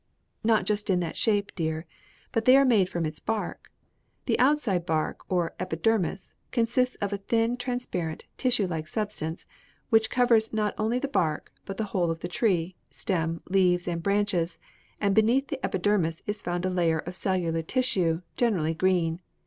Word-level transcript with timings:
"Not 0.43 0.65
just 0.65 0.89
in 0.89 0.99
that 1.01 1.15
shape, 1.15 1.51
dear, 1.53 1.85
but 2.31 2.45
they 2.45 2.57
are 2.57 2.65
made 2.65 2.89
from 2.89 3.05
its 3.05 3.19
bark. 3.19 3.71
The 4.25 4.39
outside 4.39 4.83
bark, 4.83 5.19
or 5.29 5.53
epidermis, 5.59 6.33
consists 6.49 6.95
of 6.95 7.13
a 7.13 7.17
thin, 7.17 7.55
transparent, 7.55 8.25
tissue 8.35 8.65
like 8.65 8.87
substance, 8.87 9.45
which 9.91 10.09
covers 10.09 10.53
not 10.53 10.73
only 10.75 10.97
the 10.97 11.07
bark, 11.07 11.51
but 11.65 11.77
the 11.77 11.83
whole 11.93 12.09
of 12.09 12.21
the 12.21 12.27
tree, 12.27 12.75
stem, 12.89 13.41
leaves 13.47 13.87
and 13.87 14.01
branches, 14.01 14.57
and 14.99 15.13
beneath 15.13 15.49
the 15.49 15.63
epidermis 15.63 16.23
is 16.25 16.41
found 16.41 16.65
a 16.65 16.71
layer 16.71 16.97
of 16.97 17.13
cellular 17.15 17.61
tissue, 17.61 18.23
generally 18.37 18.73
green. 18.73 19.21